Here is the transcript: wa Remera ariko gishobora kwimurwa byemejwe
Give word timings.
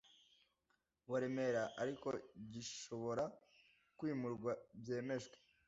wa 1.09 1.17
Remera 1.23 1.63
ariko 1.81 2.07
gishobora 2.53 3.23
kwimurwa 3.97 4.51
byemejwe 4.79 5.37